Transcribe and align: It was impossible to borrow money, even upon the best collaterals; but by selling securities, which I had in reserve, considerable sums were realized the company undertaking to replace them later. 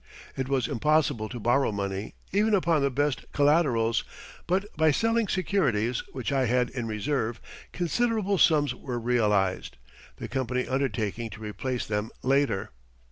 It 0.35 0.49
was 0.49 0.67
impossible 0.67 1.29
to 1.29 1.39
borrow 1.39 1.71
money, 1.71 2.15
even 2.31 2.55
upon 2.55 2.81
the 2.81 2.89
best 2.89 3.23
collaterals; 3.33 4.03
but 4.47 4.65
by 4.75 4.89
selling 4.89 5.27
securities, 5.27 5.99
which 6.11 6.31
I 6.31 6.47
had 6.47 6.71
in 6.71 6.87
reserve, 6.87 7.39
considerable 7.71 8.39
sums 8.39 8.73
were 8.73 8.99
realized 8.99 9.77
the 10.15 10.27
company 10.27 10.67
undertaking 10.67 11.29
to 11.29 11.43
replace 11.43 11.85
them 11.85 12.09
later. 12.23 12.71